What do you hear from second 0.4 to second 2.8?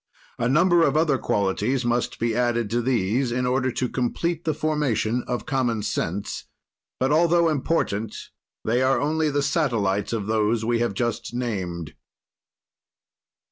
number of other qualities must be added